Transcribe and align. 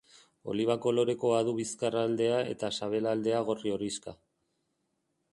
Oliba-kolorekoa 0.51 1.41
du 1.49 1.51
bizkarraldea 1.59 2.39
eta 2.53 2.71
sabelaldea 2.77 3.43
gorri 3.51 3.75
horixka. 3.75 4.15